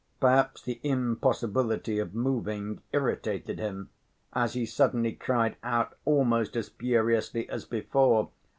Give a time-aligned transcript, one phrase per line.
[0.19, 3.91] Perhaps the impossibility of moving irritated him,
[4.33, 8.31] as he suddenly cried out almost as furiously as before.